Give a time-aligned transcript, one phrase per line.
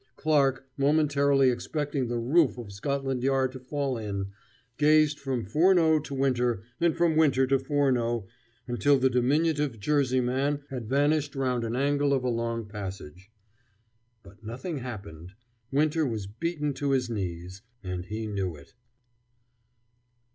[0.15, 4.31] Clarke, momentarily expecting the roof of Scotland Yard to fall in,
[4.77, 8.25] gazed from Furneaux to Winter and from Winter to Furneaux
[8.67, 13.29] until the diminutive Jersey man had vanished round an angle of a long passage.
[14.23, 15.33] But nothing happened.
[15.71, 18.73] Winter was beaten to his knees, and he knew it.